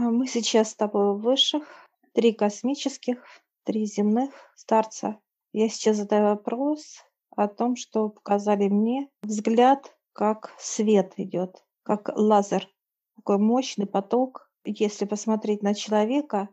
[0.00, 1.62] А, Мы сейчас с тобой у высших,
[2.14, 3.22] три космических,
[3.64, 5.20] три земных старца.
[5.52, 7.04] Я сейчас задаю вопрос
[7.36, 12.66] о том, что показали мне взгляд, как свет идет, как лазер,
[13.16, 14.50] такой мощный поток.
[14.64, 16.48] Если посмотреть на человека,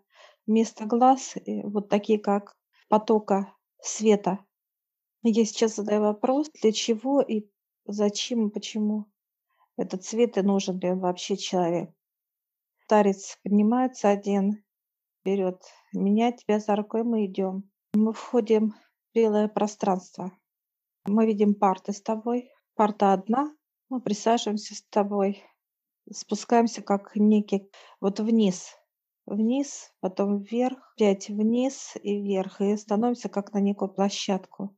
[0.46, 2.54] вместо глаз э, вот такие как
[2.90, 4.40] потока света.
[5.24, 7.50] Я сейчас задаю вопрос, для чего и
[7.86, 9.06] зачем почему
[9.78, 11.97] этот цвет и нужен ли вообще человек.
[12.88, 14.64] Старец поднимается один,
[15.26, 17.70] берет меня, тебя за рукой, мы идем.
[17.94, 20.32] Мы входим в белое пространство.
[21.06, 22.50] Мы видим парты с тобой.
[22.76, 23.54] Парта одна.
[23.90, 25.44] Мы присаживаемся с тобой.
[26.10, 27.70] Спускаемся как некий
[28.00, 28.74] вот вниз.
[29.26, 32.62] Вниз, потом вверх, опять вниз и вверх.
[32.62, 34.74] И становимся как на некую площадку.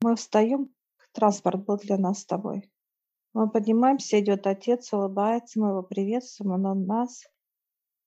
[0.00, 0.74] Мы встаем.
[1.12, 2.72] Транспорт был для нас с тобой.
[3.34, 7.26] Мы поднимаемся, идет отец, улыбается, мы его приветствуем, он у нас.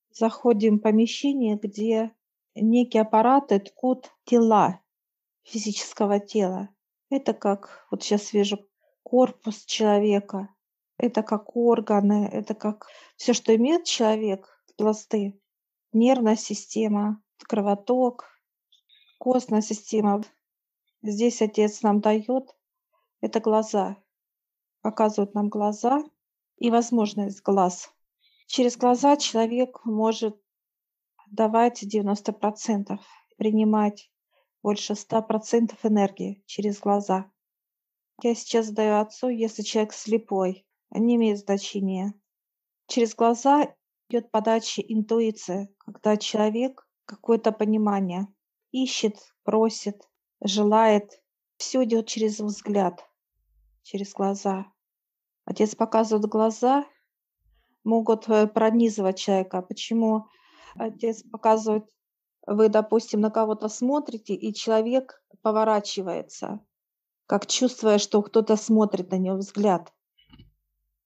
[0.09, 2.16] Заходим в помещение, где
[2.55, 4.81] некие аппараты ткут тела
[5.44, 6.69] физического тела.
[7.09, 8.66] Это как, вот сейчас вижу,
[9.03, 10.47] корпус человека,
[10.97, 15.41] это как органы, это как все, что имеет человек, пласты,
[15.91, 18.25] нервная система, кровоток,
[19.19, 20.23] костная система.
[21.02, 22.56] Здесь отец нам дает,
[23.19, 23.97] это глаза,
[24.81, 26.03] показывают нам глаза
[26.58, 27.92] и возможность глаз.
[28.47, 30.39] Через глаза человек может
[31.30, 33.00] давать 90%,
[33.38, 34.09] принимать
[34.64, 37.31] больше 100% энергии через глаза.
[38.23, 42.14] Я сейчас задаю отцу, если человек слепой, не имеет значения.
[42.88, 43.75] Через глаза
[44.09, 48.28] идет подача интуиции, когда человек какое-то понимание
[48.72, 50.08] ищет, просит,
[50.41, 51.22] желает.
[51.58, 53.03] Все идет через взгляд,
[53.88, 54.66] через глаза.
[55.46, 56.86] Отец показывает глаза,
[57.86, 59.62] могут э, пронизывать человека.
[59.62, 60.28] Почему
[60.76, 61.86] отец показывает,
[62.46, 66.60] вы, допустим, на кого-то смотрите, и человек поворачивается,
[67.28, 69.94] как чувствуя, что кто-то смотрит на него взгляд.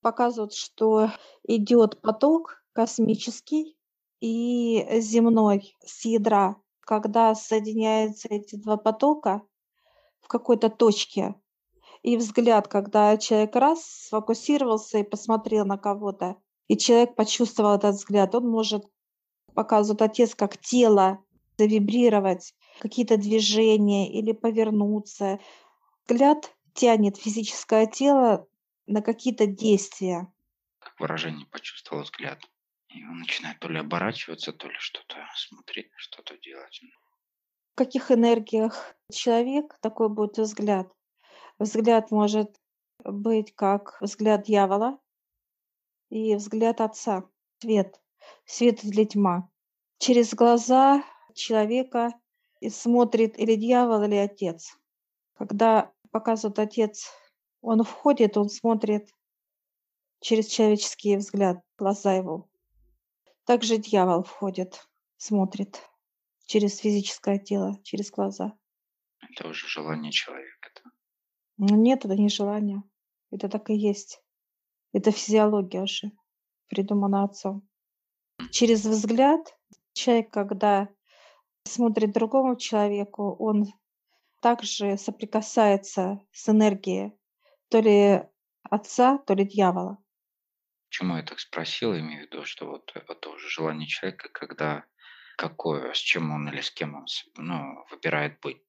[0.02, 1.12] Показывают, что
[1.44, 3.78] идет поток космический
[4.22, 6.56] и земной с ядра.
[6.80, 9.44] Когда соединяются эти два потока
[10.22, 11.36] в какой-то точке,
[12.03, 18.34] и взгляд, когда человек раз сфокусировался и посмотрел на кого-то, и человек почувствовал этот взгляд,
[18.34, 18.85] он может,
[19.53, 21.23] показывает отец, как тело
[21.57, 25.40] завибрировать, какие-то движения или повернуться.
[26.06, 28.47] Взгляд тянет физическое тело
[28.88, 30.31] на какие-то действия.
[30.79, 32.40] Как выражение почувствовал взгляд.
[32.90, 36.81] И он начинает то ли оборачиваться, то ли что-то смотреть, что-то делать.
[37.73, 40.91] В каких энергиях человек, такой будет взгляд.
[41.61, 42.59] Взгляд может
[43.03, 44.99] быть как взгляд дьявола
[46.09, 47.29] и взгляд отца.
[47.59, 48.01] Свет.
[48.45, 49.47] Свет или тьма.
[49.99, 51.03] Через глаза
[51.35, 52.19] человека
[52.67, 54.75] смотрит или дьявол, или отец.
[55.33, 57.11] Когда показывает отец,
[57.61, 59.13] он входит, он смотрит
[60.19, 62.49] через человеческий взгляд, глаза его.
[63.45, 65.79] Также дьявол входит, смотрит
[66.45, 68.57] через физическое тело, через глаза.
[69.19, 70.72] Это уже желание человека.
[70.83, 70.91] Да?
[71.63, 72.81] Ну, нет, это не желание.
[73.29, 74.19] Это так и есть.
[74.94, 76.11] Это физиология уже
[76.69, 77.61] придумана отцом.
[78.49, 79.55] Через взгляд
[79.94, 80.89] человек, когда
[81.66, 83.67] смотрит другому человеку, он
[84.41, 87.13] также соприкасается с энергией
[87.69, 88.23] то ли
[88.63, 89.99] отца, то ли дьявола.
[90.89, 94.83] Почему я так спросил, имею в виду, что вот это уже желание человека, когда
[95.38, 97.05] какое, с чем он или с кем он
[97.38, 98.63] ну, выбирает быть.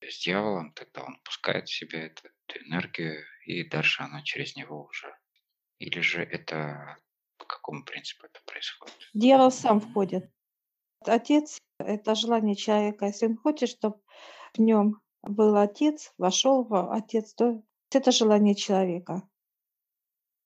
[0.00, 4.84] С дьяволом, тогда он пускает в себя эту, эту энергию, и дальше она через него
[4.84, 5.16] уже.
[5.78, 6.98] Или же это
[7.38, 8.96] по какому принципу это происходит?
[9.14, 10.30] Дьявол сам входит.
[11.00, 13.06] Отец– это желание человека.
[13.06, 14.00] Если он хочет, чтобы
[14.54, 19.28] в нем был отец, вошел в отец, то это желание человека.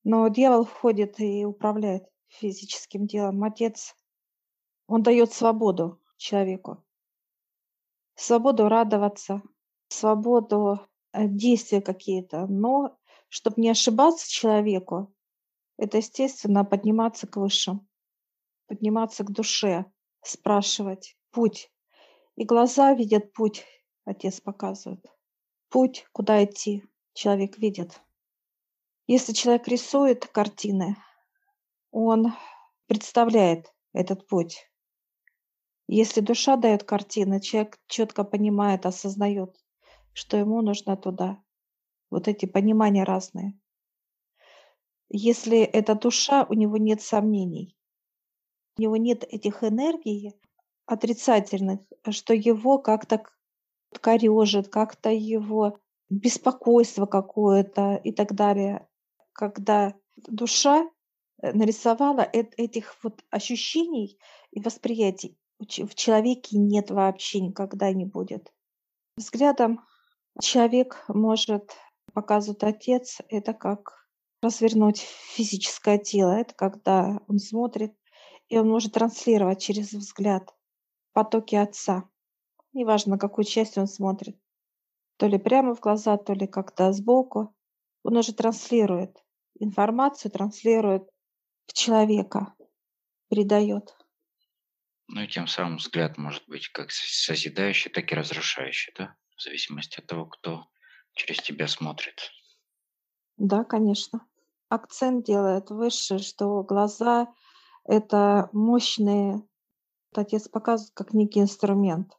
[0.05, 3.43] Но дьявол входит и управляет физическим делом.
[3.45, 3.95] Отец,
[4.87, 6.85] он дает свободу человеку.
[8.21, 9.43] Свободу радоваться,
[9.87, 10.81] свободу
[11.13, 12.49] э, действия какие-то.
[12.49, 12.99] Но
[13.29, 15.15] чтобы не ошибаться человеку,
[15.77, 17.89] это, естественно, подниматься к высшим,
[18.67, 19.85] подниматься к душе,
[20.21, 21.71] спрашивать путь.
[22.35, 23.65] И глаза видят путь,
[24.05, 25.07] отец показывает.
[25.69, 26.83] Путь, куда идти,
[27.13, 28.01] человек видит.
[29.07, 30.97] Если человек рисует картины,
[31.93, 32.33] он
[32.87, 34.68] представляет этот путь.
[35.91, 39.57] Если душа дает картины, человек четко понимает, осознает,
[40.13, 41.43] что ему нужно туда.
[42.11, 43.59] Вот эти понимания разные.
[45.09, 47.75] Если это душа, у него нет сомнений.
[48.77, 50.35] у него нет этих энергий
[50.85, 51.81] отрицательных,
[52.11, 53.25] что его как-то
[54.03, 55.79] корежит, как-то его
[56.11, 58.87] беспокойство какое-то и так далее.
[59.33, 60.85] Когда душа
[61.41, 64.19] э, нарисовала этих вот ощущений
[64.51, 68.53] и восприятий, в человеке нет вообще никогда не будет.
[69.17, 69.85] Взглядом
[70.41, 71.73] человек может,
[72.13, 74.09] показывает отец, это как
[74.43, 76.33] развернуть физическое тело.
[76.33, 77.95] Это когда он смотрит,
[78.49, 80.55] и он может транслировать через взгляд
[81.13, 82.09] потоки отца.
[82.73, 84.39] Неважно, на какую часть он смотрит.
[85.17, 87.55] То ли прямо в глаза, то ли как-то сбоку.
[88.05, 89.25] Он уже транслирует
[89.59, 91.11] информацию, транслирует
[91.67, 92.55] в человека,
[93.29, 93.98] передает.
[95.09, 99.17] Ну и тем самым взгляд может быть как созидающий, так и разрушающий, да?
[99.37, 100.67] В зависимости от того, кто
[101.15, 102.31] через тебя смотрит.
[103.39, 104.27] Да, конечно.
[104.69, 107.29] Акцент делает выше, что глаза–
[107.85, 109.43] это мощные,
[110.15, 112.13] отец показывает как некий инструмент.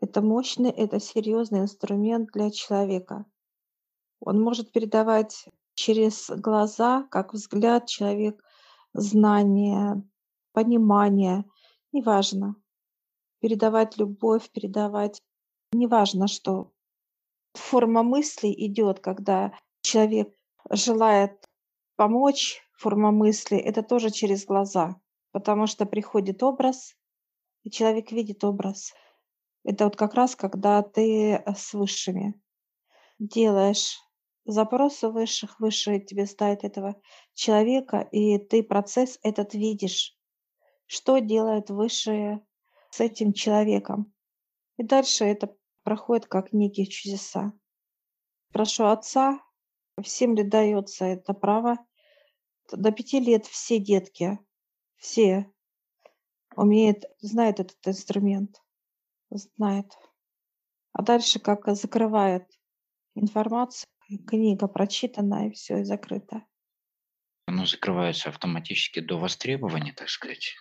[0.00, 3.26] Это мощный, это серьезный инструмент для человека.
[4.20, 8.42] Он может передавать через глаза, как взгляд человек,
[8.94, 10.02] знание,
[10.52, 11.44] понимание,
[11.94, 12.56] неважно.
[13.40, 15.18] Передавать любовь, передавать,
[15.72, 16.72] неважно что.
[17.54, 20.34] Форма мысли идет, когда человек
[20.70, 21.44] желает
[21.96, 25.00] помочь, форма мысли, это тоже через глаза,
[25.30, 26.96] потому что приходит образ,
[27.62, 28.92] и человек видит образ.
[29.62, 32.34] Это вот как раз, когда ты э, с высшими
[33.18, 33.98] делаешь
[34.44, 37.00] запросы высших, высшие тебе ставят этого
[37.32, 40.16] человека, и ты процесс этот видишь,
[40.94, 42.46] что делают высшие
[42.90, 44.14] с этим человеком.
[44.76, 47.52] И дальше это проходит как некие чудеса.
[48.52, 49.40] Прошу Отца,
[50.02, 51.78] всем ли дается это право.
[52.70, 54.38] До пяти лет все детки,
[54.96, 55.52] все
[56.56, 58.62] умеют, знают этот инструмент
[59.30, 59.92] знает.
[60.92, 62.48] А дальше как закрывает
[63.16, 63.88] информацию,
[64.28, 66.44] книга прочитана и все, и закрыто.
[67.46, 70.54] Оно закрывается автоматически до востребования, так сказать.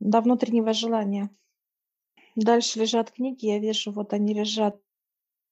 [0.00, 1.30] До внутреннего желания.
[2.36, 4.80] Дальше лежат книги, я вижу, вот они лежат.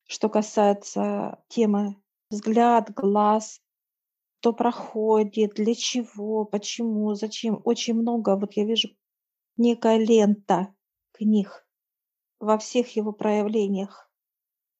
[0.09, 1.97] Что касается темы
[2.31, 3.61] взгляд, глаз,
[4.47, 7.61] что проходит, для чего, почему, зачем.
[7.65, 8.91] Очень много, вот я вижу
[9.57, 10.73] некая лента
[11.11, 11.67] книг
[12.39, 14.09] во всех его проявлениях.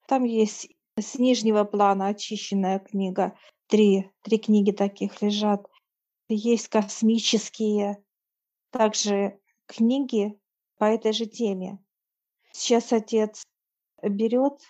[0.07, 3.37] Там есть с нижнего плана очищенная книга.
[3.67, 5.67] Три, три книги таких лежат.
[6.29, 8.05] Есть космические,
[8.71, 10.41] также книги
[10.79, 11.79] по этой же теме.
[12.53, 13.45] Сейчас отец
[14.03, 14.61] берет,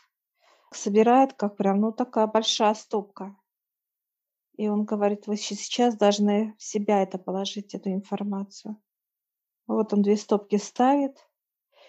[0.72, 3.37] собирает, как прям, ну такая большая стопка.
[4.56, 8.81] И он говорит, вы сейчас должны в себя это положить, эту информацию.
[9.66, 11.28] Вот он две стопки ставит,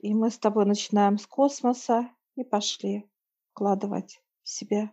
[0.01, 3.09] и мы с тобой начинаем с космоса и пошли
[3.51, 4.91] вкладывать в себя.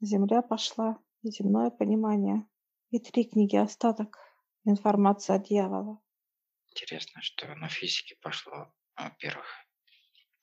[0.00, 2.46] Земля пошла, земное понимание.
[2.90, 4.18] И три книги остаток.
[4.64, 6.00] Информация от дьявола.
[6.70, 9.46] Интересно, что на физике пошло, во-первых,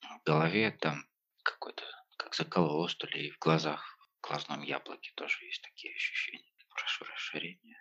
[0.02, 1.04] в голове там
[1.42, 1.84] какой-то,
[2.16, 6.52] как закололо, что ли, и в глазах, в глазном яблоке тоже есть такие ощущения.
[6.68, 7.78] Прошу расширения.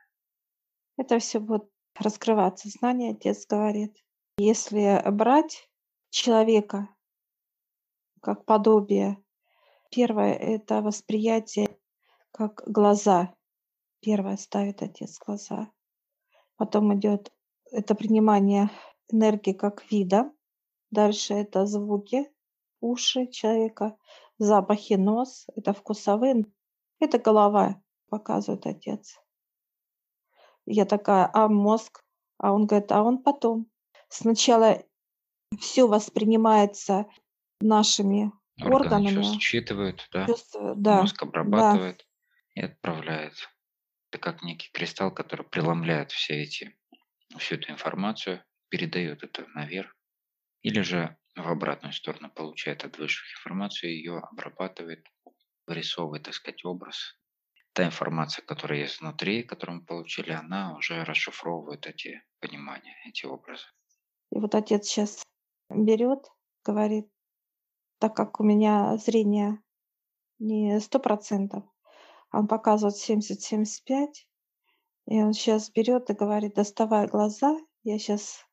[0.97, 2.69] Это все будет раскрываться.
[2.69, 3.97] Знание, отец говорит.
[4.37, 5.69] Если брать
[6.09, 6.87] человека
[8.21, 9.21] как подобие,
[9.91, 11.77] первое- это восприятие
[12.31, 13.35] как глаза.
[14.01, 15.71] Первое ставит отец глаза.
[16.57, 17.33] Потом идет
[17.75, 18.69] это принимание
[19.09, 20.31] энергии как вида.
[20.91, 22.25] Дальше это звуки,
[22.79, 23.97] уши человека,
[24.37, 26.45] запахи, нос, это вкусовые.
[26.99, 29.19] Это голова, показывает отец.
[30.65, 32.01] Я такая, а мозг?
[32.37, 33.67] А он говорит, а он потом
[34.09, 34.83] сначала
[35.59, 37.05] все воспринимается
[37.59, 39.15] нашими органами.
[39.15, 41.27] чувств считывают, да, Чувства, да, мозг да.
[41.27, 42.07] обрабатывает
[42.53, 43.33] и отправляет.
[44.11, 46.77] Это как некий кристалл, который преломляет все эти,
[47.39, 49.95] всю эту информацию, передает это наверх,
[50.61, 55.05] или же в обратную сторону получает от высших информацию, ее обрабатывает,
[55.67, 57.17] вырисовывает, так сказать, образ.
[57.73, 63.65] Та информация, которая есть внутри, которую мы получили, она уже расшифровывает эти понимания, эти образы.
[64.31, 65.23] И вот отец сейчас
[65.69, 66.19] берет,
[66.63, 67.07] говорит,
[67.99, 69.61] так как у меня зрение
[70.39, 71.63] не сто процентов,
[72.31, 74.07] а он показывает 70-75,
[75.07, 78.45] и он сейчас берет и говорит, доставай глаза, я сейчас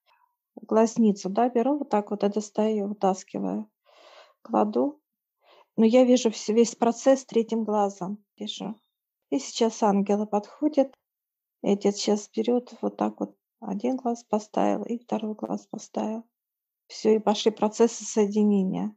[0.54, 3.70] глазницу, да, беру вот так вот и достаю, вытаскиваю,
[4.42, 5.00] кладу.
[5.76, 8.74] Но я вижу весь процесс третьим глазом, вижу.
[9.30, 10.94] И сейчас ангелы подходят,
[11.62, 16.24] и отец сейчас берет вот так вот Один глаз поставил и второй глаз поставил.
[16.88, 18.94] Все, и пошли процессы соединения.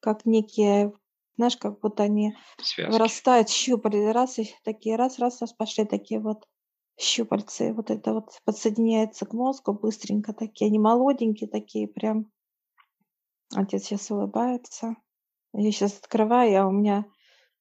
[0.00, 0.94] Как некие,
[1.36, 2.90] знаешь, как будто они Связки.
[2.90, 6.46] вырастают щупали, раз, и такие раз, раз, раз, пошли такие вот
[6.98, 7.72] щупальцы.
[7.72, 10.68] Вот это вот подсоединяется к мозгу быстренько такие.
[10.68, 12.30] Они молоденькие такие прям.
[13.54, 14.96] Отец сейчас улыбается.
[15.52, 17.04] Я сейчас открываю, а у меня,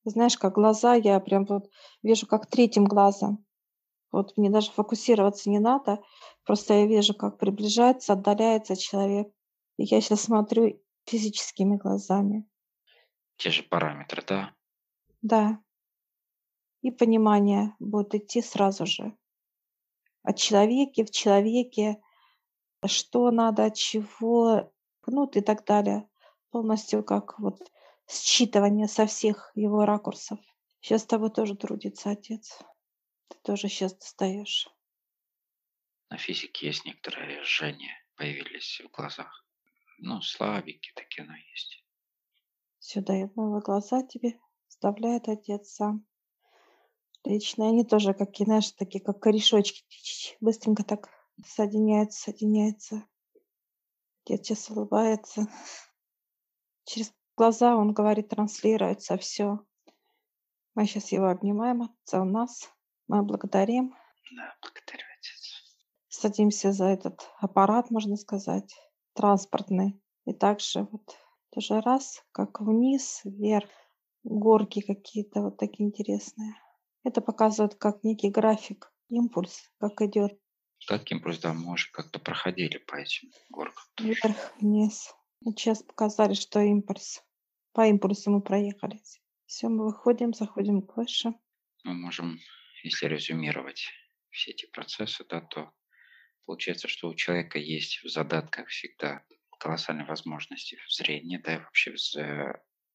[0.04, 1.70] знаешь, как глаза, я прям вот
[2.02, 3.46] вижу как третьим глазом.
[4.12, 6.04] Вот мне даже фокусироваться не надо,
[6.44, 9.28] просто я вижу, как приближается, отдаляется человек.
[9.78, 12.48] И я сейчас смотрю физическими глазами.
[13.38, 14.54] Те же параметры, да?
[15.22, 15.60] Да.
[16.82, 19.16] И понимание будет идти сразу же.
[20.24, 22.01] О человеке, в человеке,
[22.86, 24.74] что надо, от чего,
[25.06, 26.10] ну и так далее.
[26.50, 27.72] Полностью как вот
[28.08, 30.39] считывание со всех его ракурсов.
[30.80, 32.60] Сейчас с тобой тоже трудится отец.
[33.27, 34.70] Ты тоже сейчас достаешь.
[36.10, 39.46] На физике есть некоторые жжения появились в глазах.
[39.98, 41.84] Ну, слабенькие такие, но есть.
[42.80, 46.06] Сюда я новые глаза тебе вставляет отец сам.
[47.25, 49.84] Лично они тоже какие, знаешь, такие как корешочки.
[50.42, 51.10] Быстренько так
[51.46, 53.03] соединяются, соединяются.
[54.25, 55.48] Отец сейчас улыбается.
[56.86, 59.60] Через глаза он говорит, транслируется все.
[60.75, 62.70] Мы сейчас его обнимаем, отца у нас.
[63.08, 63.96] Мы благодарим.
[64.36, 65.63] Да, благодарю, отец.
[66.10, 68.75] Садимся за этот аппарат, можно сказать,
[69.13, 70.01] транспортный.
[70.25, 71.18] И также вот
[71.51, 73.70] тоже раз, как вниз, вверх,
[74.24, 76.56] горки какие-то вот такие интересные.
[77.04, 80.40] Это показывает как некий график, импульс, как идет
[80.88, 83.84] Как импульс, да, мы уже как-то проходили по этим горкам.
[84.00, 85.14] вверх, вниз.
[85.42, 87.24] Вот сейчас показали, что импульс.
[87.74, 89.22] По импульсу мы проехались.
[89.46, 91.34] Все, мы выходим, заходим выше.
[91.84, 92.40] Мы можем,
[92.84, 93.90] если резюмировать
[94.30, 95.72] все эти процессы, да, то
[96.46, 99.24] получается, что у человека есть в задатках всегда
[99.60, 101.96] колоссальные возможности в зрении, да, и вообще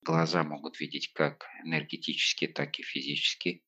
[0.02, 3.62] глаза могут видеть как энергетически, так и физически.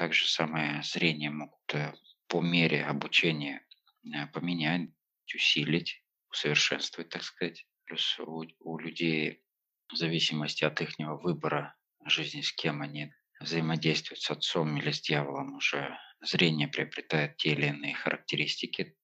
[0.00, 1.92] Также самое зрение могут э,
[2.26, 3.66] по мере обучения
[4.02, 4.88] э, поменять,
[5.34, 7.66] усилить, усовершенствовать, так сказать.
[7.84, 9.44] Плюс у, у людей
[9.92, 11.76] в зависимости от их выбора
[12.06, 17.66] жизни, с кем они взаимодействуют с отцом или с дьяволом, уже зрение приобретает те или
[17.66, 18.96] иные характеристики.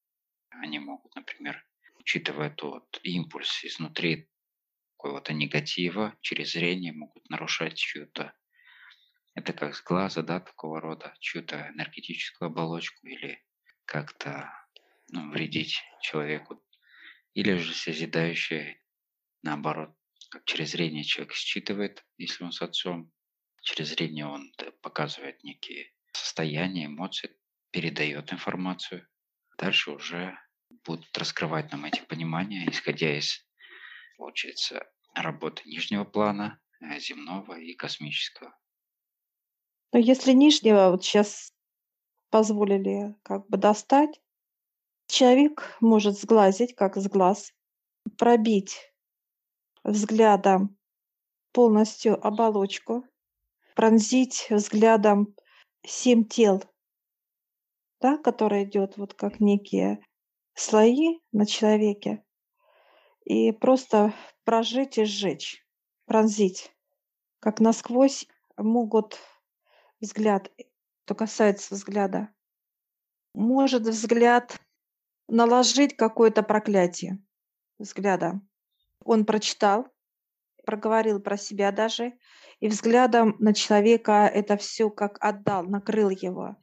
[0.49, 1.63] Они могут, например,
[1.99, 4.31] учитывая тот импульс изнутри
[4.97, 8.33] какого-то негатива, через зрение могут нарушать чью-то,
[9.37, 13.39] это как с глаза, да, такого рода, чью-то энергетическую оболочку или
[13.85, 14.51] как-то
[15.09, 16.59] ну, вредить человеку.
[17.35, 18.81] Или же созидающее,
[19.43, 19.95] наоборот,
[20.31, 23.11] как через зрение человек считывает, если он с отцом,
[23.61, 24.51] через зрение он
[24.81, 27.37] показывает некие состояния, эмоции,
[27.69, 29.07] передает информацию.
[29.59, 30.35] Дальше уже
[30.83, 33.45] будут раскрывать нам эти понимания, исходя из,
[34.17, 38.57] получается, работы нижнего плана, э, земного и космического.
[39.93, 41.53] Но если нижнего вот сейчас
[42.29, 44.21] позволили как бы достать,
[45.07, 47.53] человек может сглазить, как с глаз,
[48.17, 48.93] пробить
[49.83, 50.77] взглядом
[51.53, 53.05] полностью оболочку,
[53.75, 55.35] пронзить взглядом
[55.85, 56.63] семь тел,
[58.01, 60.03] да, которое идет вот как некие
[60.53, 62.23] слои на человеке,
[63.23, 64.13] и просто
[64.43, 65.65] прожить и сжечь,
[66.05, 66.71] пронзить,
[67.39, 68.27] как насквозь
[68.57, 69.19] могут
[69.99, 70.51] взгляд,
[71.05, 72.29] что касается взгляда,
[73.33, 74.59] может взгляд
[75.27, 77.19] наложить какое-то проклятие
[77.79, 78.41] взгляда.
[79.03, 79.87] Он прочитал,
[80.65, 82.13] проговорил про себя даже,
[82.59, 86.57] и взглядом на человека это все как отдал, накрыл его.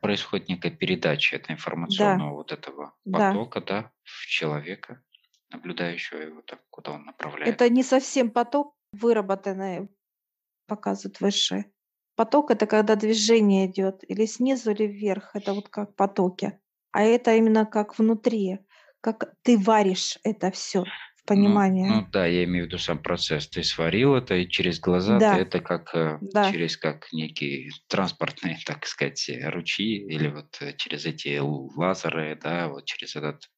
[0.00, 3.30] Происходит некая передача этого информационного вот этого да.
[3.30, 5.02] потока, да, в человека,
[5.50, 7.54] наблюдающего его, так, куда он направляет.
[7.54, 9.88] Это не совсем поток, выработанный,
[10.66, 11.73] показывает высшие.
[12.16, 15.34] Поток это когда движение идет или снизу, или вверх.
[15.34, 16.58] Это вот как потоки.
[16.92, 18.60] А это именно как внутри,
[19.00, 21.92] как ты варишь это все в понимание.
[21.92, 23.48] Ну, ну да, я имею в виду сам процесс.
[23.48, 25.30] Ты сварил это, и через глаза Да.
[25.30, 26.46] ты это как э, Да.
[26.48, 32.84] через как некие транспортные, так сказать, ручьи, или вот э, через эти лазеры, да, вот
[32.86, 33.50] через этот,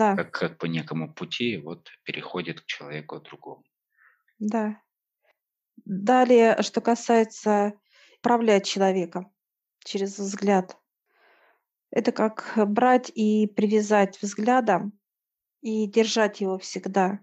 [0.00, 3.64] Да, как, как по некому пути, вот переходит к человеку другому.
[4.38, 4.82] да.
[5.84, 7.74] Далее, что касается
[8.18, 9.32] управлять человеком
[9.84, 10.78] через взгляд.
[11.90, 14.98] Это как брать и привязать взглядом
[15.60, 17.18] и держать его всегда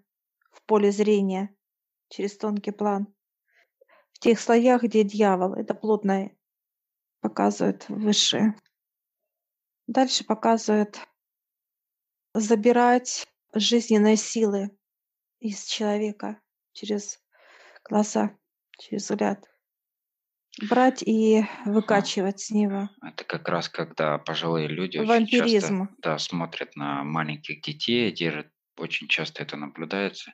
[0.51, 1.56] в поле зрения
[2.10, 3.08] через тонкий план.
[4.12, 6.36] В тех слоях, где дьявол, это плотное
[7.22, 8.56] показывает высшее.
[9.88, 11.00] Дальше показывает
[12.34, 14.78] забирать жизненные силы
[15.39, 16.42] из человека
[16.74, 17.24] через
[17.84, 18.38] глаза,
[18.79, 19.45] через взгляд.
[20.69, 22.89] Брать и выкачивать с него.
[23.01, 25.89] Это как раз когда пожилые люди очень часто, Вампиризм.
[26.00, 30.33] да, смотрят на маленьких детей, держат, очень часто это наблюдается,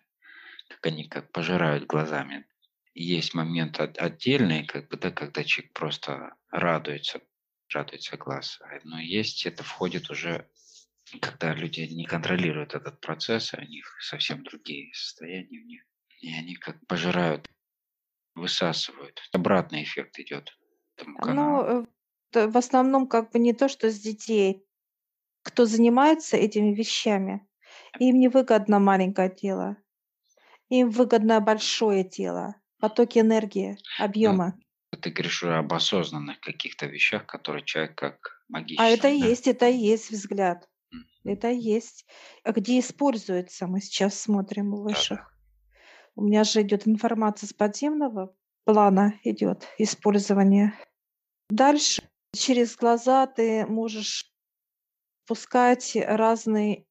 [0.69, 2.47] как они как пожирают глазами.
[2.93, 7.21] И есть момент от- отдельный, как бы, да, когда человек просто радуется,
[7.71, 8.59] радуется глаз.
[8.61, 10.49] А, Но есть, это входит уже,
[11.21, 15.83] когда люди не контролируют этот процесс, а у них совсем другие состояния в них.
[16.21, 17.47] И они как пожирают,
[18.35, 19.21] высасывают.
[19.33, 20.57] Обратный эффект идет
[21.21, 21.85] Ну, э,
[22.31, 24.65] т- в основном как бы не то, что с детей.
[25.43, 27.47] Кто занимается этими вещами,
[27.99, 29.77] им не выгодно маленькое тело.
[30.69, 34.59] Им выгодно большое тело, потоки энергии, Ну, объема.
[35.01, 38.41] ты говоришь уже об осознанных каких-то вещах, которые человек как
[38.77, 39.29] А это магический, да?
[39.29, 40.69] есть, это и есть взгляд.
[41.25, 42.05] Это есть.
[42.43, 45.34] А где используется, мы сейчас смотрим у высших.
[46.15, 50.73] У меня же идет информация с подземного плана, идет использование.
[51.49, 52.01] Дальше
[52.33, 54.31] через глаза ты можешь
[55.27, 56.85] пускать разные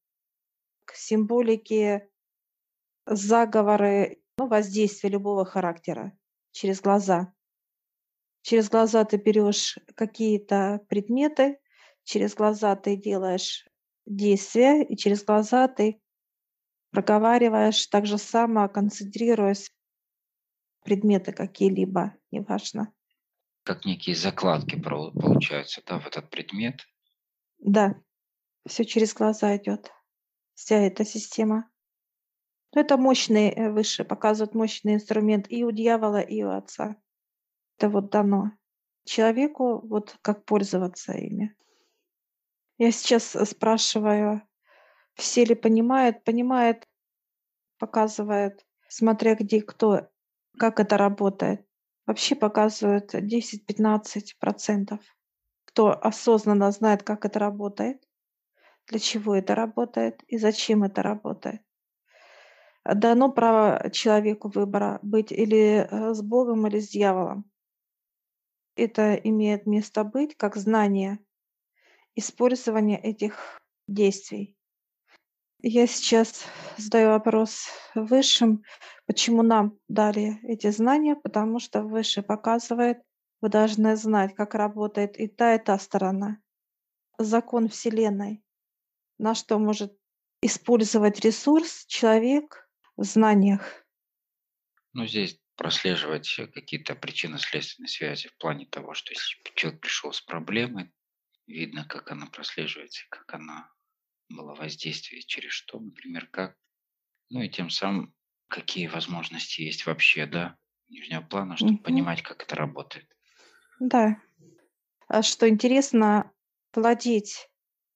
[0.93, 2.07] символики,
[3.05, 6.17] заговоры, ну, воздействия любого характера
[6.51, 7.33] через глаза.
[8.43, 11.59] Через глаза ты берешь какие-то предметы,
[12.03, 13.67] через глаза ты делаешь
[14.05, 15.99] действия, и через глаза ты
[16.95, 19.69] проговариваешь так же само, концентрируясь
[20.85, 22.93] предметы какие-либо, неважно.
[23.63, 26.85] Как некие закладки получаются, да, в этот предмет.
[27.57, 27.95] Да,
[28.65, 29.91] все через глаза идет,
[30.53, 31.69] вся эта система.
[32.73, 36.95] Ну, это мощный, э, выше, показывает мощный инструмент и у дьявола, и у отца.
[37.77, 38.51] Это вот дано
[39.03, 41.57] человеку, вот как пользоваться ими.
[42.77, 44.43] Я сейчас э, спрашиваю,
[45.15, 46.23] все ли понимают?
[46.23, 46.87] Понимает,
[47.79, 50.07] показывает, смотря где кто,
[50.57, 51.65] как это работает.
[52.05, 54.99] Вообще показывают 10-15%.
[55.65, 58.07] Кто осознанно знает, как это работает,
[58.87, 61.61] для чего это работает и зачем это работает.
[62.83, 67.49] Дано право человеку выбора быть или э, с Богом, или с дьяволом.
[68.75, 71.17] Это имеет место быть как знание
[72.13, 74.54] использования этих действий.
[75.67, 76.45] Я сейчас
[76.77, 78.63] задаю вопрос высшим,
[79.07, 82.99] почему нам дали эти знания, потому что выше показывает,
[83.41, 86.39] вы должны знать, как работает и та, и та сторона.
[87.17, 88.43] Закон Вселенной.
[89.17, 89.97] На что может
[90.39, 93.87] использовать ресурс человек в знаниях.
[94.93, 100.93] Ну, здесь прослеживать какие-то причинно-следственные связи в плане того, что если человек пришел с проблемой,
[101.47, 103.74] видно, как она прослеживается, как она
[104.29, 106.57] была воздействие, через что, например, как.
[107.29, 108.13] Ну и тем самым,
[108.47, 110.57] какие возможности есть вообще, да,
[110.89, 111.83] нижнего плана, чтобы Мгм.
[111.83, 113.07] понимать, как это работает.
[113.79, 114.17] Да.
[115.07, 116.31] А что интересно,
[116.73, 117.49] владеть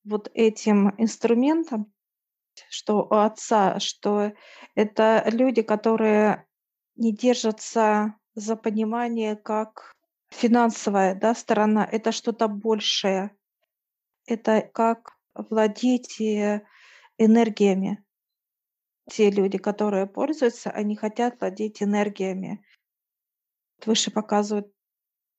[0.03, 1.93] вот этим инструментом,
[2.69, 4.33] что у отца, что
[4.75, 6.47] это люди, которые
[6.95, 9.93] не держатся за понимание как
[10.29, 13.31] финансовая да, сторона, это что-то большее.
[14.25, 15.18] Это как
[15.49, 16.65] владеть э,
[17.17, 18.03] энергиями.
[19.09, 22.63] Те люди, которые пользуются, они хотят владеть энергиями.
[23.85, 24.71] Выше показывают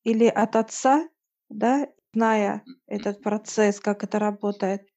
[0.02, 1.08] или от отца,
[1.48, 4.88] да, зная этот процесс, как это работает,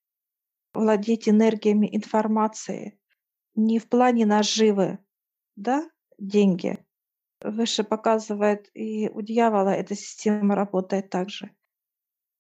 [0.74, 3.00] владеть энергиями информации,
[3.56, 5.00] не в плане наживы,
[5.56, 5.88] да,
[6.18, 6.84] деньги.
[7.42, 11.52] Выше показывает, и у дьявола эта система работает также.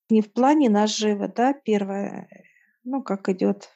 [0.10, 2.30] Не в плане наживы, да, первое,
[2.84, 3.70] ну, как идет,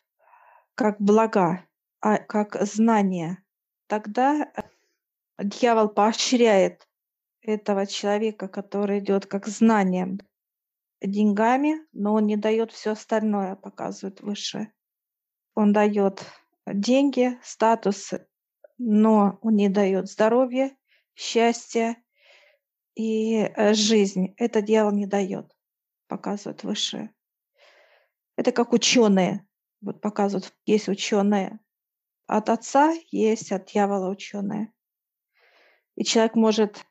[0.75, 1.65] как блага,
[2.01, 3.43] а как знание.
[3.87, 4.61] Тогда э,
[5.43, 6.87] дьявол поощряет
[7.41, 10.19] этого человека, который идет как знанием,
[11.01, 14.71] деньгами, но он не дает все остальное, показывает выше.
[15.55, 16.25] Он дает
[16.65, 18.13] деньги, статус,
[18.77, 20.75] но он не дает здоровье,
[21.15, 21.95] счастье
[22.95, 24.33] и э, жизнь.
[24.37, 25.55] Это дьявол не дает,
[26.07, 27.09] показывает выше.
[28.37, 29.45] Это как ученые.
[29.81, 31.59] Вот показывают, есть ученые.
[32.27, 34.71] От отца есть от дьявола ученые.
[35.95, 36.85] И человек может,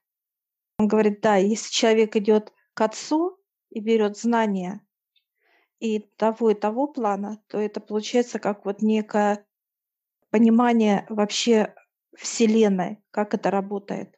[0.79, 3.39] он говорит, да, если человек идет к отцу
[3.71, 4.81] и берет знания
[5.79, 9.47] и того и того плана, то это получается как вот некое
[10.31, 11.75] понимание вообще
[12.17, 14.17] Вселенной, как это работает.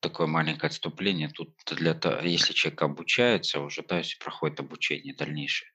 [0.00, 1.28] Такое маленькое отступление.
[1.28, 5.70] Тут для того, если человек обучается уже, да, проходит обучение дальнейшее,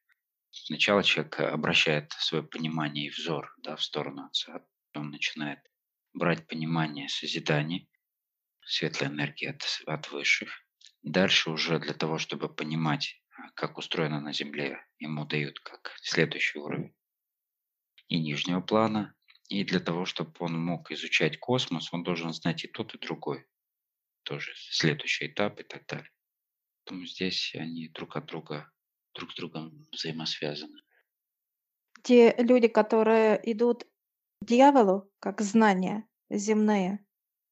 [0.68, 4.66] Сначала человек обращает свое понимание и взор да, в сторону Отца.
[4.94, 5.60] Он начинает
[6.14, 7.88] брать понимание созидания,
[8.66, 10.50] светлой энергии от, от высших.
[11.04, 16.94] Дальше уже для того, чтобы понимать, как устроено на Земле, ему дают как следующий уровень
[18.10, 19.16] и нижнего плана.
[19.48, 23.48] И для того, чтобы он мог изучать космос, он должен знать и тот, и другой.
[24.24, 26.12] Тоже следующий этап и так далее.
[26.84, 28.70] Поэтому здесь они друг от друга,
[29.18, 30.80] друг с другом взаимосвязаны.
[32.04, 33.84] Те люди, которые идут
[34.42, 37.06] к дьяволу, как знания земные,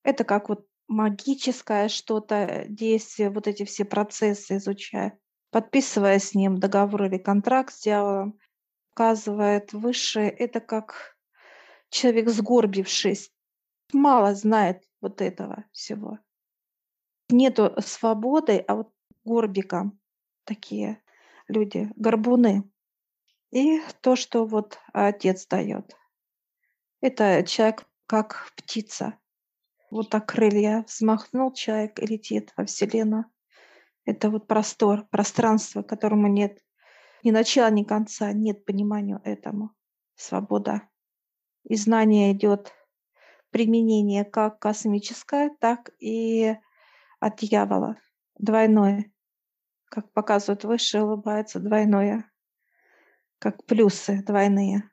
[0.03, 5.17] это как вот магическое что-то, действие, вот эти все процессы изучая,
[5.51, 8.39] подписывая с ним договор или контракт с дьяволом,
[8.93, 11.17] указывает высшее, это как
[11.89, 13.31] человек сгорбившись,
[13.93, 16.19] мало знает вот этого всего.
[17.29, 19.99] Нету свободы, а вот горбиком
[20.45, 21.01] такие
[21.47, 22.69] люди, горбуны.
[23.51, 25.95] И то, что вот отец дает.
[27.01, 29.17] Это человек как птица.
[29.91, 33.25] Вот так крылья взмахнул человек и летит во Вселенную.
[34.05, 36.59] Это вот простор, пространство, которому нет
[37.23, 39.71] ни начала, ни конца, нет понимания этому.
[40.15, 40.87] Свобода.
[41.63, 42.71] И знание идет
[43.49, 46.55] применение как космическое, так и
[47.19, 47.97] от дьявола.
[48.37, 49.11] Двойное.
[49.95, 52.29] Как показывают выше, улыбается двойное.
[53.39, 54.91] Как плюсы двойные.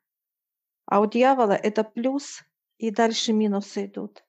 [0.86, 2.44] А у дьявола это плюс,
[2.78, 4.24] и дальше минусы идут.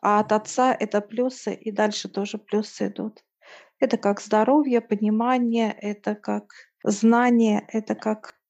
[0.00, 3.22] А от отца это плюсы, и дальше тоже плюсы идут.
[3.80, 8.40] Это как здоровье, понимание, это как знание, это как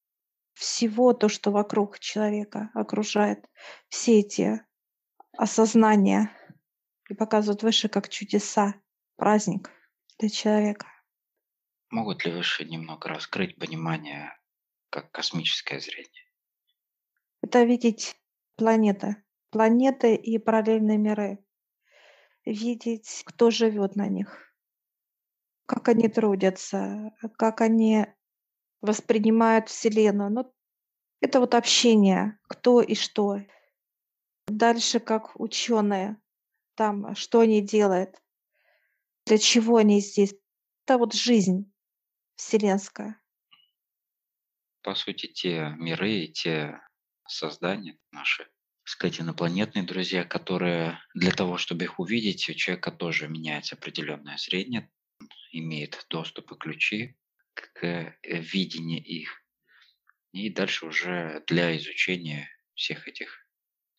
[0.55, 3.45] всего то, что вокруг человека окружает.
[3.89, 4.65] Все эти
[5.37, 6.31] осознания
[7.09, 8.75] и показывают выше как чудеса,
[9.17, 9.73] праздник
[10.21, 10.87] для человека.
[11.91, 14.39] Могут ли выше немного раскрыть понимание
[14.91, 16.25] как космическое зрение?
[17.43, 18.17] Это видеть
[18.55, 19.17] планеты,
[19.51, 21.45] планеты и параллельные миры.
[22.45, 24.55] Видеть, кто живет на них,
[25.67, 28.07] как они трудятся, как они
[28.81, 30.31] воспринимают Вселенную.
[30.31, 30.55] Ну,
[31.21, 33.41] это вот общение, кто и что.
[34.47, 36.23] Дальше как ученые,
[36.77, 38.23] там, что они делают,
[39.27, 40.35] для чего они здесь.
[40.87, 41.71] Это вот жизнь
[42.41, 43.21] вселенская.
[44.83, 46.81] По сути, те миры и те
[47.29, 48.49] создания наши,
[48.85, 54.91] сказать, инопланетные друзья, которые для того, чтобы их увидеть, у человека тоже меняется определенное зрение,
[55.53, 57.17] имеет доступ и ключи
[57.55, 59.43] к э, видению их.
[60.33, 63.47] И дальше уже для изучения всех этих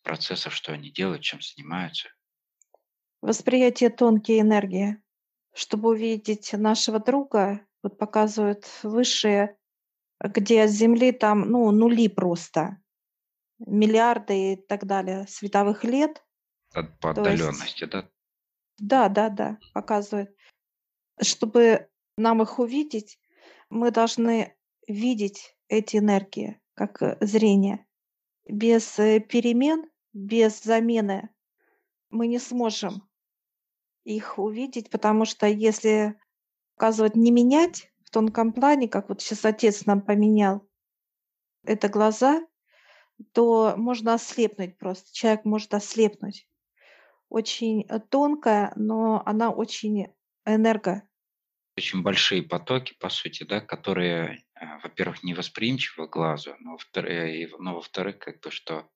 [0.02, 2.08] процессов, что они делают, чем занимаются.
[3.20, 5.00] Восприятие тонкие энергии.
[5.54, 9.56] Чтобы увидеть нашего друга, вот показывают высшие,
[10.20, 12.78] где от Земли там, ну, нули просто
[13.58, 16.24] миллиарды и так далее световых лет.
[16.72, 18.08] От, по отдаленности, есть, да?
[18.78, 20.34] Да, да, да, показывает.
[21.20, 23.20] Чтобы нам их увидеть,
[23.68, 24.56] мы должны
[24.88, 27.86] видеть эти энергии как э, зрение.
[28.46, 31.30] Без э, перемен, без замены
[32.10, 33.08] мы не сможем
[34.04, 36.16] их увидеть, потому что если
[36.82, 40.68] показывать не менять в тонком плане, как вот сейчас отец нам поменял,
[41.62, 42.44] это глаза,
[43.32, 45.14] то можно ослепнуть просто.
[45.14, 46.48] Человек может ослепнуть.
[47.28, 50.08] Очень э, тонкая, но она очень
[50.44, 51.08] энерго.
[51.76, 57.76] Очень большие потоки, по сути, да, которые, э, во-первых, не восприимчивы глазу, но, во-вторых, но
[57.76, 58.90] во-вторых, как бы, что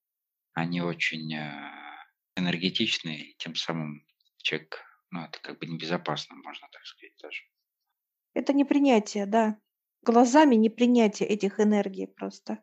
[0.54, 1.70] они очень э,
[2.34, 4.04] энергетичные, тем самым
[4.38, 7.44] человек, ну, это как бы небезопасно, можно так сказать даже.
[8.36, 9.56] Это не принятие, да.
[10.02, 12.58] Глазами не принятие этих энергий просто.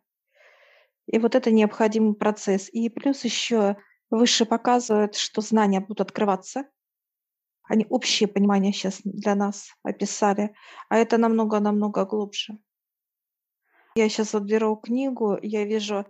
[1.08, 2.70] И вот это необходимый процесс.
[2.72, 3.78] И плюс еще
[4.12, 6.70] выше показывают, что знания будут открываться.
[7.64, 10.54] Они общее понимание сейчас для нас описали,
[10.90, 12.60] а это намного-намного глубже.
[13.96, 16.06] Я сейчас вот беру книгу, я вижу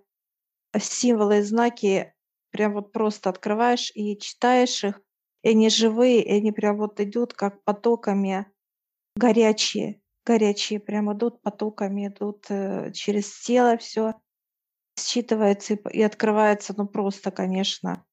[0.77, 2.13] символы и знаки,
[2.49, 4.99] прям вот просто открываешь и читаешь их,
[5.41, 8.52] и они живые, и они прям вот идут как потоками
[9.15, 14.13] горячие, горячие прям идут потоками, идут э, через тело все
[14.97, 18.05] считывается и открывается, ну, просто, конечно,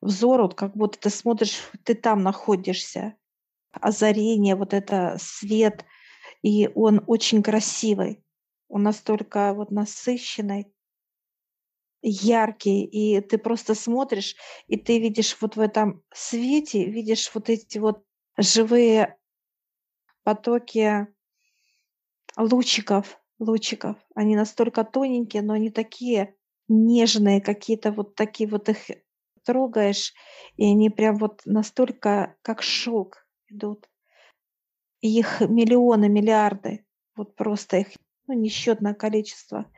[0.00, 3.16] взор, вот как будто ты смотришь, ты там находишься.
[3.72, 5.84] Озарение, вот это свет,
[6.42, 8.22] и он очень красивый.
[8.68, 10.72] Он настолько вот насыщенный,
[12.02, 14.36] яркий, и ты просто смотришь,
[14.66, 18.04] и ты видишь вот в этом свете, видишь вот эти вот
[18.36, 19.16] живые
[20.24, 21.06] потоки
[22.36, 23.96] лучиков лучиков.
[24.14, 26.34] Они настолько тоненькие, но они такие
[26.68, 28.78] нежные, какие-то вот такие вот их
[29.44, 30.12] трогаешь,
[30.56, 33.88] и они прям вот настолько как шелк идут.
[35.00, 36.86] Их миллионы, миллиарды.
[37.14, 37.88] Вот просто их
[38.26, 39.70] ну, несчетное количество.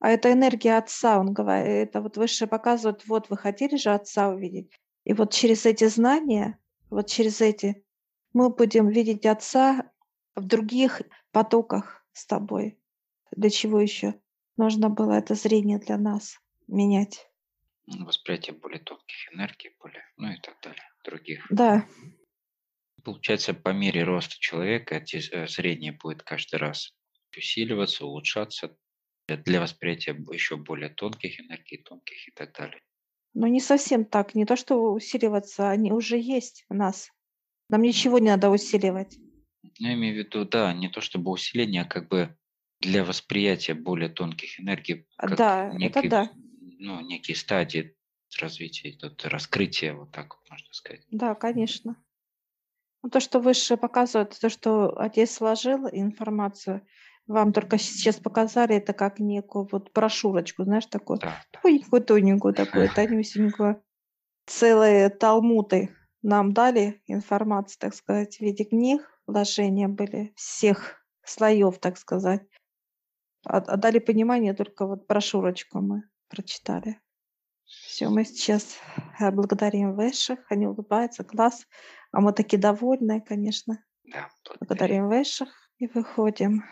[0.00, 4.30] А это энергия Отца, он говорит, это вот выше показывает, вот вы хотели же Отца
[4.30, 4.72] увидеть.
[5.04, 6.58] И вот через эти знания,
[6.90, 7.81] вот через эти,
[8.32, 9.90] мы будем видеть Отца
[10.34, 12.78] в других потоках с тобой.
[13.30, 14.14] Для чего еще
[14.56, 17.28] нужно было это зрение для нас менять?
[17.86, 21.46] Восприятие более тонких энергий, более, ну и так далее, других.
[21.50, 21.86] Да.
[23.04, 26.94] Получается, по мере роста человека эти э, зрение будет каждый раз
[27.36, 28.76] усиливаться, улучшаться
[29.26, 32.80] для восприятия еще более тонких энергий, тонких и так далее.
[33.34, 34.34] Но не совсем так.
[34.34, 37.10] Не то, что усиливаться, они уже есть у нас.
[37.72, 39.16] Нам ничего не надо усиливать.
[39.62, 42.36] Ну, я имею в виду, да, не то чтобы усиление, а как бы
[42.80, 45.06] для восприятия более тонких энергий.
[45.16, 46.30] А, да, некий, это да.
[46.78, 47.96] Ну, некие стадии
[48.38, 51.06] развития, идут, раскрытия, вот так вот можно сказать.
[51.10, 51.96] Да, конечно.
[53.02, 56.86] Ну, то, что выше показывает, то, что отец сложил информацию,
[57.26, 61.60] вам только сейчас показали это как некую вот брошюрочку, знаешь, такую Да, да.
[61.62, 63.82] тоненькую, тоненькую такую, тонюсенькую.
[64.44, 71.98] Целые талмуды нам дали информацию, так сказать, в виде книг, вложения были всех слоев, так
[71.98, 72.42] сказать.
[73.44, 77.00] А, а дали понимание только вот брошюрочку мы прочитали.
[77.64, 78.76] Все, мы сейчас
[79.18, 81.66] э, благодарим высших, они улыбаются, класс.
[82.12, 83.82] А мы такие довольные, конечно.
[84.04, 84.58] Да, благодарим.
[84.66, 86.62] Благодарим высших и выходим.